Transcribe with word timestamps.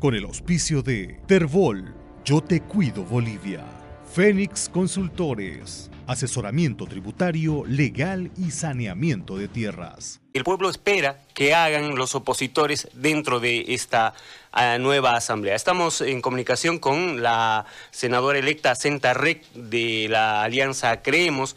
con 0.00 0.14
el 0.14 0.24
auspicio 0.24 0.82
de 0.82 1.20
Terbol, 1.26 1.94
Yo 2.24 2.40
Te 2.40 2.62
Cuido 2.62 3.04
Bolivia, 3.04 3.62
Fénix 4.10 4.70
Consultores, 4.70 5.90
asesoramiento 6.06 6.86
tributario, 6.86 7.64
legal 7.66 8.30
y 8.38 8.50
saneamiento 8.50 9.36
de 9.36 9.46
tierras. 9.46 10.22
El 10.32 10.42
pueblo 10.42 10.70
espera 10.70 11.20
que 11.34 11.54
hagan 11.54 11.96
los 11.96 12.14
opositores 12.14 12.88
dentro 12.94 13.40
de 13.40 13.74
esta 13.74 14.14
ah, 14.52 14.78
nueva 14.78 15.16
asamblea. 15.16 15.54
Estamos 15.54 16.00
en 16.00 16.22
comunicación 16.22 16.78
con 16.78 17.22
la 17.22 17.66
senadora 17.90 18.38
electa 18.38 18.74
Senta 18.74 19.12
Rec 19.12 19.44
de 19.52 20.06
la 20.08 20.42
Alianza 20.42 21.02
Creemos. 21.02 21.56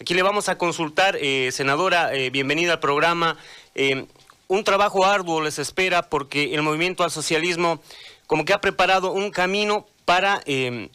Aquí 0.00 0.14
le 0.14 0.22
vamos 0.22 0.48
a 0.48 0.56
consultar, 0.56 1.16
eh, 1.20 1.50
senadora, 1.50 2.14
eh, 2.14 2.30
bienvenida 2.30 2.74
al 2.74 2.80
programa. 2.80 3.36
Eh, 3.74 4.06
un 4.50 4.64
trabajo 4.64 5.06
arduo 5.06 5.40
les 5.40 5.60
espera 5.60 6.02
porque 6.02 6.54
el 6.54 6.62
movimiento 6.62 7.04
al 7.04 7.12
socialismo 7.12 7.80
como 8.26 8.44
que 8.44 8.52
ha 8.52 8.60
preparado 8.60 9.12
un 9.12 9.30
camino 9.30 9.86
para 10.04 10.40
em, 10.44 10.88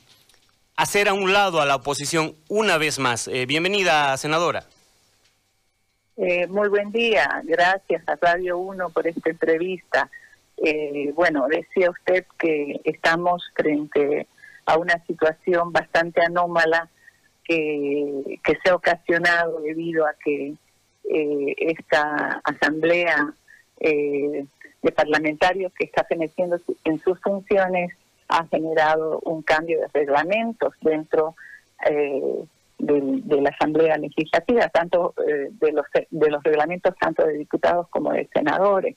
hacer 0.75 1.07
a 1.07 1.13
un 1.13 1.31
lado 1.31 1.61
a 1.61 1.66
la 1.66 1.77
oposición 1.77 2.35
una 2.49 2.77
vez 2.77 2.99
más. 2.99 3.30
Eh, 3.30 3.45
bienvenida, 3.45 4.17
senadora. 4.17 4.66
Eh, 6.17 6.47
muy 6.47 6.67
buen 6.67 6.91
día, 6.91 7.41
gracias 7.45 8.03
a 8.09 8.17
Radio 8.17 8.57
1 8.57 8.89
por 8.89 9.07
esta 9.07 9.30
entrevista. 9.30 10.09
Eh, 10.58 11.13
bueno, 11.16 11.47
decía 11.47 11.89
usted 11.89 12.25
que 12.38 12.81
estamos 12.83 13.41
frente 13.55 14.27
a 14.66 14.77
una 14.77 15.02
situación 15.05 15.72
bastante 15.72 16.19
anómala 16.25 16.89
que, 17.45 18.38
que 18.44 18.58
se 18.61 18.69
ha 18.69 18.75
ocasionado 18.75 19.61
debido 19.61 20.05
a 20.05 20.13
que 20.22 20.55
esta 21.08 22.41
asamblea 22.44 23.33
eh, 23.79 24.45
de 24.81 24.91
parlamentarios 24.91 25.73
que 25.73 25.85
está 25.85 26.03
feneciendo 26.03 26.57
en 26.83 26.99
sus 26.99 27.20
funciones 27.20 27.91
ha 28.27 28.45
generado 28.47 29.20
un 29.23 29.41
cambio 29.41 29.79
de 29.81 29.88
reglamentos 29.93 30.73
dentro 30.81 31.36
eh, 31.89 32.45
de, 32.77 33.41
la 33.41 33.50
Asamblea 33.50 33.97
Legislativa, 33.97 34.67
tanto 34.69 35.13
eh, 35.27 35.50
de, 35.52 35.72
los, 35.72 35.85
de 36.09 36.30
los 36.30 36.44
reglamentos 36.44 36.95
tanto 37.00 37.25
de 37.25 37.33
diputados 37.33 37.88
como 37.89 38.11
de 38.11 38.27
senadores. 38.33 38.95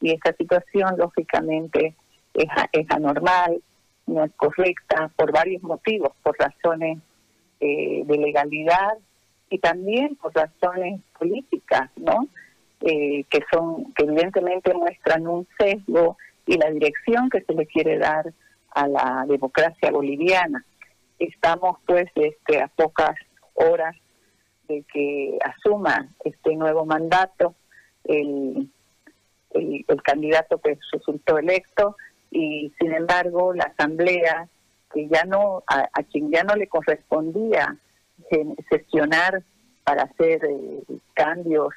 Y 0.00 0.12
esta 0.12 0.32
situación, 0.34 0.96
lógicamente, 0.96 1.94
es, 2.34 2.48
es 2.72 2.86
anormal, 2.90 3.60
no 4.06 4.24
es 4.24 4.32
correcta 4.36 5.10
por 5.16 5.32
varios 5.32 5.62
motivos, 5.62 6.12
por 6.22 6.36
razones 6.38 6.98
de 7.60 8.16
legalidad 8.16 8.96
y 9.50 9.58
también 9.58 10.16
por 10.16 10.34
razones 10.34 11.02
políticas, 11.18 11.90
¿no? 11.96 12.26
Eh, 12.82 13.24
que 13.28 13.40
son 13.52 13.92
que 13.92 14.04
evidentemente 14.04 14.72
muestran 14.72 15.26
un 15.26 15.46
sesgo 15.58 16.16
y 16.46 16.56
la 16.56 16.70
dirección 16.70 17.28
que 17.28 17.42
se 17.42 17.52
le 17.52 17.66
quiere 17.66 17.98
dar 17.98 18.32
a 18.70 18.88
la 18.88 19.26
democracia 19.28 19.90
boliviana. 19.90 20.64
Estamos 21.18 21.76
pues 21.84 22.06
este 22.14 22.62
a 22.62 22.68
pocas 22.68 23.16
horas 23.52 23.94
de 24.66 24.82
que 24.90 25.38
asuma 25.44 26.08
este 26.24 26.56
nuevo 26.56 26.86
mandato 26.86 27.54
el, 28.04 28.70
el, 29.50 30.02
candidato 30.02 30.58
que 30.58 30.78
resultó 30.90 31.36
electo 31.36 31.96
y 32.30 32.72
sin 32.80 32.94
embargo 32.94 33.52
la 33.52 33.64
asamblea 33.64 34.48
que 34.94 35.06
ya 35.08 35.24
no 35.24 35.64
a, 35.66 36.02
quien 36.10 36.30
ya 36.30 36.44
no 36.44 36.54
le 36.56 36.66
correspondía 36.66 37.76
sesionar 38.70 39.42
para 39.84 40.04
hacer 40.04 40.44
eh, 40.46 40.82
cambios 41.12 41.74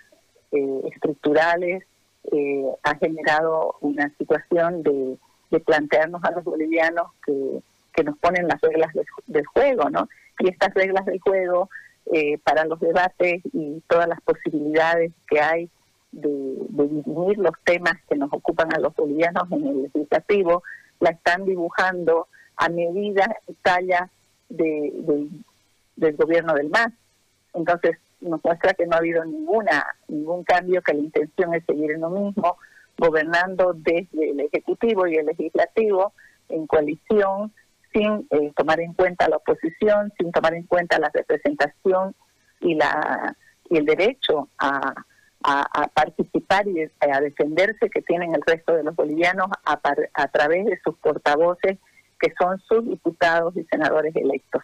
eh, 0.54 0.82
estructurales 0.94 1.84
eh, 2.32 2.66
ha 2.84 2.96
generado 2.98 3.76
una 3.82 4.10
situación 4.18 4.84
de, 4.84 5.18
plantearnos 5.66 6.24
a 6.24 6.32
los 6.32 6.44
bolivianos 6.44 7.12
que, 7.24 7.62
que 7.94 8.04
nos 8.04 8.18
ponen 8.18 8.48
las 8.48 8.60
reglas 8.60 8.92
del, 9.28 9.46
juego, 9.46 9.88
¿no? 9.92 10.10
Y 10.40 10.50
estas 10.50 10.74
reglas 10.74 11.06
del 11.06 11.20
juego 11.20 11.70
eh, 12.12 12.40
para 12.40 12.66
los 12.66 12.80
debates 12.80 13.44
y 13.54 13.84
todas 13.88 14.08
las 14.08 14.20
posibilidades 14.22 15.12
que 15.28 15.40
hay 15.40 15.70
de, 16.12 16.56
de 16.70 17.36
los 17.38 17.54
temas 17.66 17.94
que 18.10 18.16
nos 18.16 18.34
ocupan 18.34 18.74
a 18.74 18.80
los 18.80 18.96
bolivianos 18.96 19.44
en 19.52 19.68
el 19.68 19.84
legislativo, 19.84 20.64
la 21.00 21.12
están 21.12 21.46
dibujando 21.46 22.28
a 22.56 22.70
medida 22.70 23.38
y 23.48 23.54
talla 23.62 24.10
de, 24.50 24.92
del 25.96 26.16
gobierno 26.16 26.56
del 26.56 26.70
MAS. 26.70 26.94
Entonces, 27.54 27.98
nos 28.24 28.44
muestra 28.44 28.74
que 28.74 28.86
no 28.86 28.96
ha 28.96 29.00
habido 29.00 29.24
ninguna 29.26 29.86
ningún 30.08 30.44
cambio, 30.44 30.82
que 30.82 30.94
la 30.94 31.00
intención 31.00 31.54
es 31.54 31.64
seguir 31.66 31.92
en 31.92 32.02
lo 32.02 32.10
mismo, 32.10 32.58
gobernando 32.98 33.74
desde 33.74 34.32
el 34.32 34.40
Ejecutivo 34.40 35.08
y 35.08 35.16
el 35.16 35.26
Legislativo 35.26 36.14
en 36.50 36.68
coalición, 36.68 37.54
sin 37.92 38.28
eh, 38.32 38.52
tomar 38.56 38.80
en 38.80 38.94
cuenta 38.94 39.30
la 39.30 39.38
oposición, 39.38 40.12
sin 40.18 40.32
tomar 40.32 40.54
en 40.54 40.64
cuenta 40.64 41.00
la 41.00 41.10
representación 41.14 42.16
y 42.60 42.76
la 42.76 43.36
y 43.70 43.78
el 43.78 43.86
derecho 43.86 44.50
a, 44.60 44.94
a, 45.44 45.88
participar 45.88 46.68
y 46.68 46.82
a 47.00 47.22
defenderse 47.22 47.90
que 47.90 48.02
tienen 48.02 48.36
el 48.36 48.42
resto 48.46 48.76
de 48.76 48.84
los 48.84 48.96
bolivianos 48.96 49.48
a, 49.66 49.80
a 50.14 50.28
través 50.28 50.66
de 50.66 50.80
sus 50.84 50.96
portavoces, 50.98 51.78
que 52.20 52.34
son 52.40 52.60
sus 52.60 52.86
diputados 52.88 53.56
y 53.58 53.64
senadores 53.66 54.16
electos. 54.16 54.64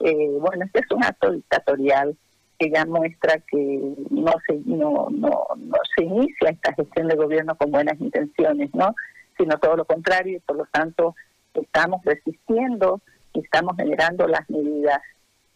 Eh, 0.00 0.36
bueno, 0.38 0.64
este 0.64 0.80
es 0.80 0.90
un 0.90 1.04
acto 1.04 1.32
dictatorial 1.32 2.16
que 2.60 2.70
ya 2.70 2.84
muestra 2.84 3.38
que 3.50 3.80
no 4.10 4.32
se 4.46 4.60
no, 4.66 5.08
no, 5.10 5.46
no 5.56 5.76
se 5.96 6.04
inicia 6.04 6.50
esta 6.50 6.74
gestión 6.74 7.08
de 7.08 7.16
gobierno 7.16 7.56
con 7.56 7.70
buenas 7.70 7.98
intenciones, 7.98 8.68
¿no? 8.74 8.94
sino 9.38 9.58
todo 9.58 9.76
lo 9.76 9.86
contrario 9.86 10.36
y 10.36 10.40
por 10.40 10.56
lo 10.56 10.66
tanto 10.66 11.16
estamos 11.54 12.04
resistiendo 12.04 13.00
y 13.32 13.40
estamos 13.40 13.76
generando 13.78 14.28
las 14.28 14.48
medidas 14.50 15.00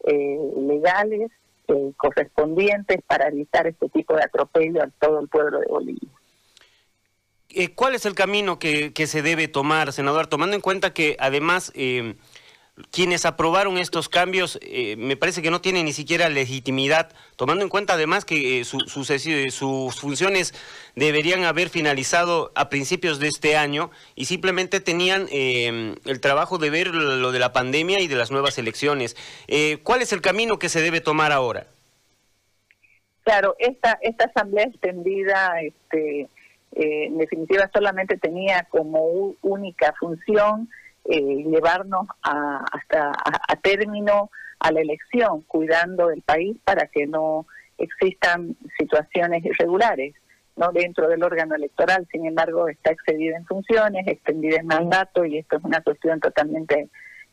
eh, 0.05 0.39
legales 0.57 1.31
eh, 1.69 1.93
correspondientes 1.99 3.03
para 3.07 3.29
evitar 3.29 3.67
este 3.67 3.91
tipo 3.91 4.15
de 4.17 4.23
atropello 4.23 4.83
a 4.83 4.89
todo 4.99 5.21
el 5.21 5.29
pueblo 5.29 5.61
de 5.61 5.67
Bolivia. 5.67 6.09
Eh, 7.51 7.75
¿Cuál 7.75 7.95
es 7.95 8.07
el 8.07 8.15
camino 8.15 8.59
que, 8.59 8.95
que, 8.95 9.07
se 9.07 9.21
debe 9.21 9.47
tomar, 9.47 9.93
senador, 9.93 10.27
tomando 10.27 10.57
en 10.57 10.63
cuenta 10.63 10.95
que 10.95 11.17
además 11.21 11.71
quienes 12.91 13.25
aprobaron 13.25 13.79
estos 13.79 14.09
cambios 14.09 14.59
eh, 14.61 14.97
me 14.97 15.17
parece 15.17 15.43
que 15.43 15.51
no 15.51 15.61
tienen 15.61 15.85
ni 15.85 15.93
siquiera 15.93 16.29
legitimidad, 16.29 17.13
tomando 17.37 17.63
en 17.63 17.69
cuenta 17.69 17.95
además 17.95 18.25
que 18.25 18.61
eh, 18.61 18.65
sus 18.65 20.01
funciones 20.01 20.55
deberían 20.97 21.45
haber 21.45 21.69
finalizado 21.69 22.51
a 22.57 22.69
principios 22.69 23.21
de 23.21 23.29
este 23.29 23.57
año 23.57 23.91
y 24.17 24.25
simplemente 24.25 24.81
tenían 24.81 25.27
eh, 25.31 25.95
el 26.05 26.21
trabajo 26.21 26.59
de 26.59 26.71
ver 26.71 26.89
lo 26.89 27.31
de 27.31 27.39
la 27.39 27.53
pandemia 27.53 28.01
y 28.01 28.09
de 28.09 28.17
las 28.17 28.33
nuevas 28.33 28.59
elecciones. 28.59 29.17
¿Cuál 29.83 30.03
es 30.03 30.13
el 30.13 30.21
camino 30.21 30.59
que 30.59 30.69
se 30.69 30.81
debe 30.81 31.01
tomar 31.01 31.33
ahora? 31.33 31.67
Claro, 33.23 33.55
esta, 33.59 33.99
esta 34.03 34.25
asamblea 34.27 34.65
extendida, 34.65 35.61
este, 35.63 36.29
en 36.73 37.19
definitiva, 37.19 37.71
solamente 37.73 38.19
tenía 38.19 38.67
como 38.71 39.35
única 39.43 39.95
función 39.99 40.69
eh, 41.07 41.21
llevarnos 41.21 42.07
a, 42.23 42.65
hasta 42.73 43.13
a, 43.13 43.57
término 43.57 44.31
a 44.59 44.73
la 44.73 44.81
elección, 44.81 45.43
cuidando 45.43 46.09
del 46.09 46.23
país 46.23 46.57
para 46.65 46.87
que 46.87 47.07
no 47.07 47.47
existan 47.77 48.57
situaciones 48.79 49.45
irregulares 49.45 50.15
no 50.57 50.71
dentro 50.73 51.09
del 51.09 51.23
órgano 51.23 51.57
electoral. 51.57 52.07
Sin 52.11 52.25
embargo, 52.27 52.69
está 52.69 52.93
excedida 52.93 53.37
en 53.37 53.45
funciones, 53.45 54.07
extendida 54.07 54.59
en 54.61 54.67
mandato 54.67 55.25
y 55.25 55.39
esto 55.39 55.57
es 55.57 55.65
una 55.65 55.83
cuestión 55.83 56.21
totalmente 56.21 56.89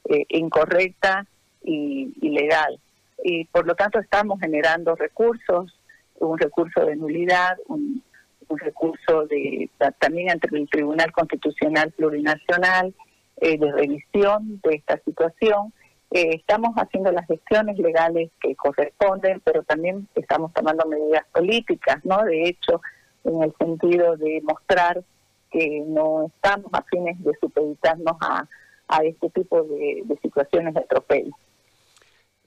eh, 0.05 0.25
incorrecta 0.29 1.25
y 1.63 2.13
ilegal. 2.21 2.79
Y 3.23 3.45
por 3.45 3.67
lo 3.67 3.75
tanto 3.75 3.99
estamos 3.99 4.39
generando 4.39 4.95
recursos, 4.95 5.79
un 6.19 6.37
recurso 6.39 6.83
de 6.83 6.95
nulidad, 6.95 7.57
un, 7.67 8.03
un 8.47 8.59
recurso 8.59 9.27
de 9.27 9.69
también 9.99 10.31
ante 10.31 10.47
el 10.55 10.67
Tribunal 10.67 11.11
Constitucional 11.11 11.91
Plurinacional 11.91 12.93
eh, 13.41 13.57
de 13.57 13.71
revisión 13.71 14.61
de 14.63 14.75
esta 14.75 14.97
situación. 15.03 15.73
Eh, 16.11 16.35
estamos 16.35 16.75
haciendo 16.75 17.11
las 17.11 17.25
gestiones 17.25 17.77
legales 17.79 18.29
que 18.41 18.55
corresponden, 18.55 19.41
pero 19.43 19.63
también 19.63 20.07
estamos 20.15 20.53
tomando 20.53 20.85
medidas 20.85 21.25
políticas, 21.33 22.03
¿no? 22.05 22.23
De 22.23 22.47
hecho, 22.47 22.81
en 23.23 23.43
el 23.43 23.53
sentido 23.57 24.15
de 24.17 24.41
mostrar 24.43 25.03
que 25.51 25.83
no 25.87 26.27
estamos 26.27 26.71
afines 26.71 27.21
de 27.23 27.31
supeditarnos 27.39 28.15
a, 28.21 28.47
a 28.87 29.03
este 29.03 29.29
tipo 29.31 29.63
de, 29.63 30.03
de 30.05 30.17
situaciones 30.21 30.73
de 30.73 30.81
atropello. 30.81 31.31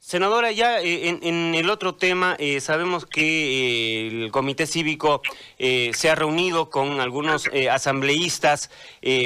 Senadora, 0.05 0.53
ya 0.53 0.83
eh, 0.83 1.19
en, 1.23 1.55
el 1.55 1.71
otro 1.71 1.95
tema, 1.95 2.37
eh, 2.39 2.61
sabemos 2.61 3.07
que 3.07 3.23
eh, 3.23 4.25
el 4.25 4.31
Comité 4.31 4.67
Cívico 4.67 5.23
se 5.59 6.11
ha 6.11 6.15
reunido 6.15 6.69
con 6.69 7.01
algunos 7.01 7.49
asambleístas 7.71 8.71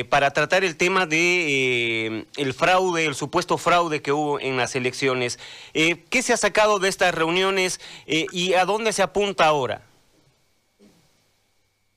para 0.08 0.30
tratar 0.30 0.62
el 0.62 0.76
tema 0.76 1.04
de 1.06 2.26
el 2.36 2.54
fraude, 2.54 3.06
el 3.06 3.16
supuesto 3.16 3.58
fraude 3.58 4.02
que 4.02 4.12
hubo 4.12 4.38
en 4.38 4.56
las 4.56 4.76
elecciones. 4.76 5.40
¿Qué 5.72 6.22
se 6.22 6.32
ha 6.32 6.36
sacado 6.36 6.78
de 6.78 6.88
estas 6.88 7.12
reuniones 7.12 7.80
y 8.06 8.54
a 8.54 8.64
dónde 8.64 8.92
se 8.92 9.02
apunta 9.02 9.46
ahora? 9.46 9.82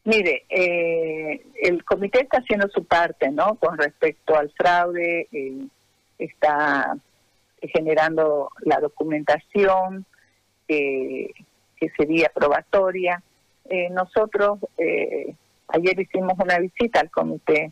Mire, 0.05 0.45
eh, 0.49 1.45
el 1.61 1.83
comité 1.85 2.21
está 2.21 2.39
haciendo 2.39 2.67
su 2.69 2.83
parte, 2.83 3.29
¿no? 3.29 3.53
Con 3.55 3.77
respecto 3.77 4.35
al 4.35 4.49
fraude, 4.57 5.27
eh, 5.31 5.67
está 6.17 6.97
generando 7.61 8.49
la 8.61 8.79
documentación 8.79 10.05
que 10.67 11.33
sería 11.97 12.31
probatoria. 12.33 13.21
Eh, 13.69 13.89
nosotros 13.89 14.59
ayer 15.67 15.99
hicimos 15.99 16.33
una 16.39 16.59
visita 16.59 17.01
al 17.01 17.09
comité 17.09 17.71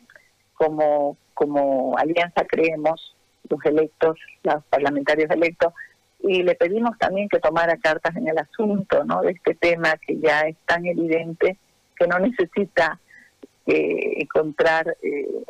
como 0.54 1.18
como 1.40 1.98
Alianza 1.98 2.44
Creemos, 2.44 3.16
los 3.50 3.64
electos, 3.64 4.18
los 4.44 4.62
parlamentarios 4.66 5.32
electos, 5.32 5.74
y 6.22 6.44
le 6.44 6.54
pedimos 6.56 6.98
también 6.98 7.30
que 7.30 7.40
tomara 7.40 7.78
cartas 7.78 8.14
en 8.18 8.28
el 8.28 8.38
asunto, 8.38 9.06
¿no? 9.06 9.22
De 9.22 9.32
este 9.32 9.56
tema 9.56 9.94
que 10.06 10.20
ya 10.20 10.42
es 10.42 10.58
tan 10.66 10.86
evidente 10.86 11.58
que 11.96 12.08
no 12.08 12.20
necesita 12.20 13.00
eh, 13.66 14.22
encontrar 14.22 14.98
eh, 15.02 15.44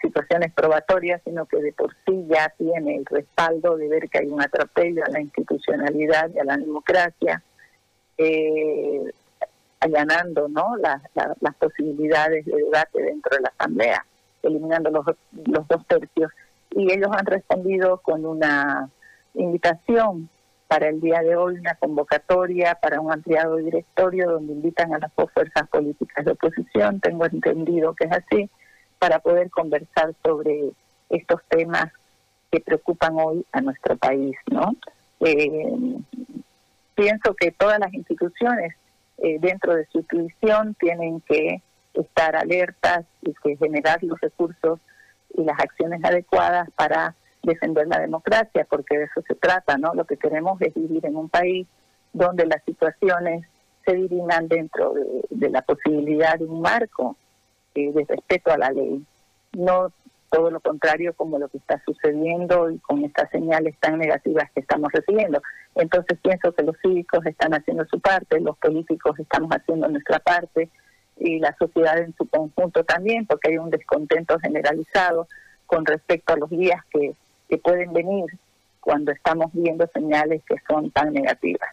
situaciones 0.00 0.52
probatorias, 0.52 1.20
sino 1.24 1.46
que 1.46 1.58
de 1.58 1.72
por 1.72 1.94
sí 2.06 2.26
ya 2.28 2.52
tiene 2.56 2.96
el 2.96 3.06
respaldo 3.06 3.76
de 3.76 3.88
ver 3.88 4.08
que 4.08 4.18
hay 4.18 4.26
un 4.26 4.40
atropello 4.40 5.04
a 5.04 5.10
la 5.10 5.20
institucionalidad 5.20 6.30
y 6.34 6.38
a 6.38 6.44
la 6.44 6.56
democracia, 6.56 7.42
eh, 8.18 9.12
allanando 9.80 10.48
¿no? 10.48 10.76
Las, 10.76 11.00
posibilidades 11.58 12.44
de 12.46 12.56
debate 12.56 13.02
dentro 13.02 13.36
de 13.36 13.42
la 13.42 13.52
Asamblea, 13.58 14.04
eliminando 14.42 14.90
los, 14.90 15.04
los 15.46 15.68
dos 15.68 15.86
tercios. 15.86 16.32
Y 16.70 16.92
ellos 16.92 17.10
han 17.12 17.26
respondido 17.26 17.98
con 17.98 18.24
una 18.24 18.88
invitación 19.34 20.28
para 20.70 20.88
el 20.88 21.00
día 21.00 21.20
de 21.20 21.34
hoy 21.34 21.56
una 21.58 21.74
convocatoria 21.74 22.76
para 22.80 23.00
un 23.00 23.10
ampliado 23.10 23.56
directorio 23.56 24.30
donde 24.30 24.52
invitan 24.52 24.94
a 24.94 24.98
las 25.00 25.10
dos 25.16 25.28
fuerzas 25.32 25.68
políticas 25.68 26.24
de 26.24 26.30
oposición, 26.30 27.00
tengo 27.00 27.26
entendido 27.26 27.92
que 27.94 28.04
es 28.04 28.12
así, 28.12 28.48
para 29.00 29.18
poder 29.18 29.50
conversar 29.50 30.14
sobre 30.22 30.70
estos 31.08 31.40
temas 31.48 31.86
que 32.52 32.60
preocupan 32.60 33.16
hoy 33.18 33.44
a 33.50 33.60
nuestro 33.60 33.96
país, 33.96 34.36
¿no? 34.48 34.76
Eh, 35.20 35.96
pienso 36.94 37.34
que 37.34 37.50
todas 37.50 37.80
las 37.80 37.92
instituciones 37.92 38.74
eh, 39.18 39.38
dentro 39.40 39.74
de 39.74 39.86
su 39.86 39.98
institución 39.98 40.76
tienen 40.78 41.20
que 41.22 41.62
estar 41.94 42.36
alertas 42.36 43.04
y 43.22 43.34
que 43.42 43.56
generar 43.56 44.02
los 44.02 44.20
recursos 44.20 44.78
y 45.34 45.44
las 45.44 45.58
acciones 45.58 46.04
adecuadas 46.04 46.70
para 46.76 47.14
defender 47.42 47.88
la 47.88 48.00
democracia, 48.00 48.66
porque 48.68 48.98
de 48.98 49.04
eso 49.04 49.22
se 49.26 49.34
trata, 49.34 49.78
¿no? 49.78 49.94
Lo 49.94 50.04
que 50.04 50.16
queremos 50.16 50.60
es 50.60 50.74
vivir 50.74 51.06
en 51.06 51.16
un 51.16 51.28
país 51.28 51.66
donde 52.12 52.46
las 52.46 52.62
situaciones 52.64 53.46
se 53.84 53.94
diriman 53.94 54.48
dentro 54.48 54.92
de, 55.30 55.48
la 55.48 55.62
posibilidad 55.62 56.38
de 56.38 56.44
un 56.44 56.60
marco 56.60 57.16
eh, 57.74 57.92
de 57.92 58.04
respeto 58.04 58.52
a 58.52 58.58
la 58.58 58.70
ley, 58.70 59.04
no 59.52 59.92
todo 60.30 60.50
lo 60.50 60.60
contrario 60.60 61.12
como 61.14 61.38
lo 61.38 61.48
que 61.48 61.58
está 61.58 61.82
sucediendo 61.84 62.70
y 62.70 62.78
con 62.78 63.04
estas 63.04 63.28
señales 63.30 63.76
tan 63.80 63.98
negativas 63.98 64.50
que 64.52 64.60
estamos 64.60 64.92
recibiendo. 64.92 65.42
Entonces 65.74 66.18
pienso 66.22 66.52
que 66.52 66.62
los 66.62 66.76
cívicos 66.80 67.26
están 67.26 67.52
haciendo 67.52 67.84
su 67.86 67.98
parte, 68.00 68.40
los 68.40 68.56
políticos 68.58 69.18
estamos 69.18 69.50
haciendo 69.50 69.88
nuestra 69.88 70.20
parte 70.20 70.68
y 71.18 71.40
la 71.40 71.54
sociedad 71.58 71.98
en 71.98 72.14
su 72.16 72.26
conjunto 72.26 72.84
también, 72.84 73.26
porque 73.26 73.50
hay 73.50 73.58
un 73.58 73.70
descontento 73.70 74.38
generalizado 74.38 75.26
con 75.66 75.84
respecto 75.84 76.32
a 76.32 76.36
los 76.36 76.50
días 76.50 76.80
que 76.90 77.14
que 77.50 77.58
pueden 77.58 77.92
venir 77.92 78.26
cuando 78.80 79.12
estamos 79.12 79.50
viendo 79.52 79.86
señales 79.92 80.42
que 80.44 80.54
son 80.66 80.90
tan 80.92 81.12
negativas. 81.12 81.68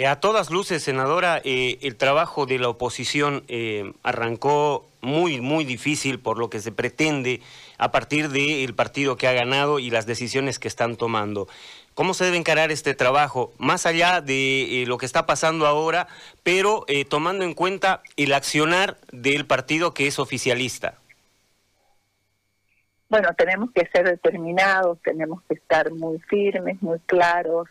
Eh, 0.00 0.06
a 0.06 0.18
todas 0.18 0.50
luces, 0.50 0.82
senadora, 0.82 1.42
eh, 1.44 1.76
el 1.82 1.94
trabajo 1.94 2.46
de 2.46 2.58
la 2.58 2.70
oposición 2.70 3.44
eh, 3.48 3.92
arrancó 4.02 4.88
muy, 5.02 5.42
muy 5.42 5.66
difícil 5.66 6.18
por 6.18 6.38
lo 6.38 6.48
que 6.48 6.60
se 6.60 6.72
pretende 6.72 7.42
a 7.76 7.90
partir 7.90 8.30
del 8.30 8.74
partido 8.74 9.18
que 9.18 9.28
ha 9.28 9.34
ganado 9.34 9.78
y 9.78 9.90
las 9.90 10.06
decisiones 10.06 10.58
que 10.58 10.68
están 10.68 10.96
tomando. 10.96 11.48
¿Cómo 11.92 12.14
se 12.14 12.24
debe 12.24 12.38
encarar 12.38 12.70
este 12.70 12.94
trabajo? 12.94 13.52
Más 13.58 13.84
allá 13.84 14.22
de 14.22 14.84
lo 14.86 14.96
que 14.96 15.04
está 15.04 15.26
pasando 15.26 15.66
ahora, 15.66 16.06
pero 16.42 16.86
tomando 17.10 17.44
en 17.44 17.52
cuenta 17.52 18.02
el 18.16 18.32
accionar 18.32 18.96
del 19.12 19.44
partido 19.44 19.92
que 19.92 20.06
es 20.06 20.18
oficialista. 20.18 20.94
Bueno, 23.10 23.28
tenemos 23.36 23.70
que 23.72 23.86
ser 23.92 24.08
determinados, 24.08 24.98
tenemos 25.02 25.42
que 25.42 25.56
estar 25.56 25.92
muy 25.92 26.18
firmes, 26.20 26.80
muy 26.80 27.00
claros. 27.00 27.68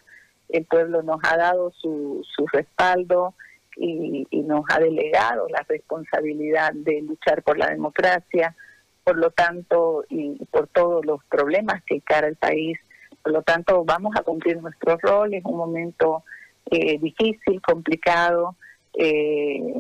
El 0.50 0.66
pueblo 0.66 1.02
nos 1.04 1.20
ha 1.24 1.38
dado 1.38 1.72
su, 1.72 2.26
su 2.36 2.48
respaldo 2.48 3.34
y, 3.76 4.28
nos 4.44 4.66
ha 4.70 4.80
delegado 4.80 5.48
la 5.50 5.64
responsabilidad 5.68 6.74
de 6.74 7.02
luchar 7.02 7.44
por 7.44 7.58
la 7.58 7.68
democracia. 7.70 8.56
Por 9.04 9.18
lo 9.18 9.32
tanto, 9.32 10.04
y 10.10 10.44
por 10.46 10.68
todos 10.68 11.06
los 11.06 11.24
problemas 11.26 11.84
que 11.84 11.96
encara 11.96 12.28
el 12.28 12.36
país, 12.36 12.78
por 13.24 13.34
lo 13.34 13.42
tanto, 13.42 13.84
vamos 13.86 14.16
a 14.16 14.24
cumplir 14.24 14.62
nuestro 14.62 14.98
rol. 14.98 15.34
Es 15.34 15.46
un 15.46 15.58
momento 15.58 16.24
eh, 16.70 17.00
difícil, 17.00 17.62
complicado, 17.62 18.56
eh, 18.94 19.74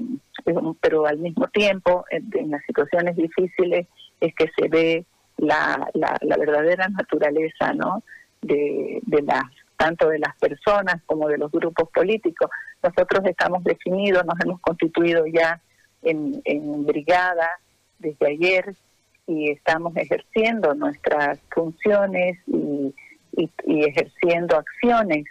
pero 0.81 1.05
al 1.05 1.17
mismo 1.17 1.47
tiempo, 1.47 2.05
en, 2.09 2.29
en 2.33 2.51
las 2.51 2.63
situaciones 2.65 3.15
difíciles, 3.15 3.87
es 4.19 4.35
que 4.35 4.49
se 4.57 4.67
ve 4.67 5.05
la, 5.39 5.89
la, 5.93 6.37
verdadera 6.37 6.87
naturaleza 6.89 7.73
¿no? 7.73 8.03
de, 8.41 8.99
de 9.03 9.21
las 9.21 9.43
tanto 9.79 10.09
de 10.09 10.19
las 10.19 10.35
personas 10.37 11.01
como 11.05 11.29
de 11.29 11.37
los 11.37 11.49
grupos 11.49 11.89
políticos. 11.89 12.49
Nosotros 12.83 13.21
estamos 13.25 13.63
definidos, 13.63 14.25
nos 14.25 14.37
hemos 14.43 14.59
constituido 14.59 15.25
ya 15.25 15.61
en, 16.01 16.41
en 16.43 16.85
brigada 16.85 17.49
desde 17.97 18.27
ayer 18.27 18.75
y 19.25 19.51
estamos 19.51 19.95
ejerciendo 19.95 20.73
nuestras 20.75 21.39
funciones 21.49 22.37
y, 22.47 22.93
ejerciendo 23.65 24.57
acciones 24.57 25.23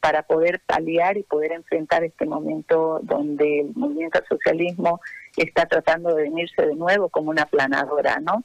para 0.00 0.22
poder 0.22 0.60
paliar 0.66 1.16
y 1.16 1.22
poder 1.22 1.52
enfrentar 1.52 2.04
este 2.04 2.26
momento 2.26 3.00
donde 3.02 3.60
el 3.60 3.72
movimiento 3.74 4.20
socialismo 4.28 5.00
está 5.36 5.64
tratando 5.64 6.14
de 6.14 6.24
venirse 6.24 6.66
de 6.66 6.74
nuevo 6.74 7.08
como 7.08 7.30
una 7.30 7.46
planadora, 7.46 8.18
¿no? 8.20 8.44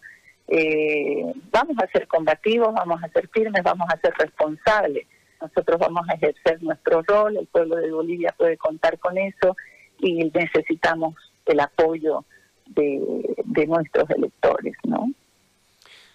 eh, 0.50 1.33
vamos 1.51 1.77
a 1.81 1.88
ser 1.88 2.07
combativos, 2.07 2.73
vamos 2.73 3.03
a 3.03 3.09
ser 3.09 3.27
firmes, 3.29 3.61
vamos 3.63 3.88
a 3.89 3.97
ser 4.00 4.13
responsables. 4.17 5.06
Nosotros 5.41 5.80
vamos 5.80 6.07
a 6.09 6.13
ejercer 6.13 6.62
nuestro 6.62 7.01
rol, 7.03 7.38
el 7.38 7.47
pueblo 7.47 7.77
de 7.77 7.91
Bolivia 7.91 8.33
puede 8.38 8.57
contar 8.57 9.00
con 9.00 9.18
eso 9.18 9.56
y 10.00 10.25
necesitamos 10.33 11.15
el 11.45 11.59
apoyo 11.59 12.25
de, 12.68 13.65
nuestros 13.68 14.09
electores, 14.09 14.75
¿no? 14.83 15.12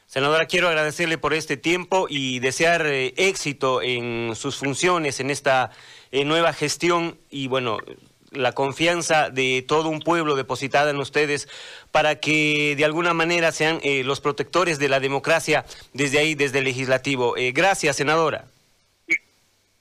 Senadora, 0.06 0.46
quiero 0.46 0.68
agradecerle 0.68 1.18
por 1.18 1.34
este 1.34 1.56
tiempo 1.56 2.06
y 2.08 2.38
desear 2.38 2.86
eh, 2.86 3.14
éxito 3.16 3.82
en 3.82 4.34
sus 4.36 4.56
funciones, 4.56 5.18
en 5.18 5.30
esta 5.30 5.70
eh, 6.12 6.24
nueva 6.24 6.52
gestión 6.52 7.18
y 7.30 7.48
bueno, 7.48 7.78
la 8.36 8.52
confianza 8.52 9.30
de 9.30 9.64
todo 9.66 9.88
un 9.88 10.00
pueblo 10.00 10.36
depositada 10.36 10.90
en 10.90 10.98
ustedes 10.98 11.48
para 11.90 12.16
que 12.16 12.74
de 12.76 12.84
alguna 12.84 13.14
manera 13.14 13.52
sean 13.52 13.80
eh, 13.82 14.04
los 14.04 14.20
protectores 14.20 14.78
de 14.78 14.88
la 14.88 15.00
democracia 15.00 15.64
desde 15.92 16.18
ahí, 16.18 16.34
desde 16.34 16.58
el 16.58 16.64
legislativo. 16.64 17.36
Eh, 17.36 17.52
gracias, 17.52 17.96
senadora. 17.96 18.46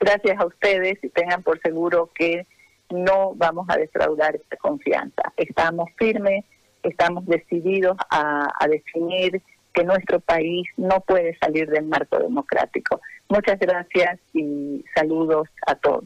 Gracias 0.04 0.40
a 0.40 0.46
ustedes 0.46 1.02
y 1.02 1.10
tengan 1.10 1.44
por 1.44 1.62
seguro 1.62 2.12
que 2.14 2.46
no 2.90 3.34
vamos 3.36 3.66
a 3.70 3.78
defraudar 3.78 4.36
esta 4.36 4.58
confianza. 4.58 5.24
Estamos 5.38 5.90
firmes, 5.98 6.44
estamos 6.84 7.26
decididos 7.26 7.98
a, 8.10 8.50
a 8.60 8.68
definir 8.68 9.42
que 9.74 9.84
nuestro 9.84 10.20
país 10.20 10.68
no 10.78 11.00
puede 11.02 11.38
salir 11.40 11.70
del 11.70 11.86
marco 11.86 12.20
democrático. 12.20 13.02
Muchas 13.30 13.58
gracias 13.60 14.20
y 14.34 14.84
saludos 14.94 15.48
a 15.66 15.76
todos. 15.76 16.04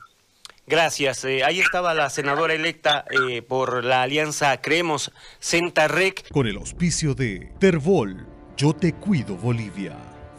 Gracias. 0.68 1.24
Eh, 1.26 1.44
ahí 1.44 1.60
estaba 1.60 1.94
la 1.94 2.10
senadora 2.10 2.54
electa 2.54 3.06
eh, 3.10 3.42
por 3.42 3.84
la 3.84 4.04
alianza 4.04 4.62
Creemos, 4.62 5.12
Centarrec. 5.40 6.30
Con 6.32 6.46
el 6.46 6.58
auspicio 6.58 7.16
de 7.16 7.52
Terbol, 7.60 8.28
Yo 8.58 8.74
Te 8.74 8.94
Cuido 8.94 9.36
Bolivia. 9.38 10.17